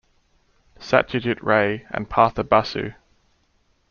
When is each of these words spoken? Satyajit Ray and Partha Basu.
Satyajit 0.79 1.37
Ray 1.43 1.85
and 1.91 2.09
Partha 2.09 2.43
Basu. 2.43 2.93